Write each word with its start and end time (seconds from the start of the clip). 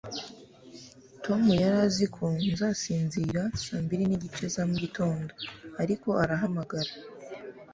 tom 1.23 1.41
yari 1.61 1.75
azi 1.85 2.05
ko 2.15 2.23
nzasinzira 2.33 3.41
saa 3.63 3.83
mbiri 3.83 4.03
nigice 4.05 4.45
za 4.53 4.61
mugitondo, 4.69 5.31
ariko 5.81 6.07
arahamagara 6.23 6.91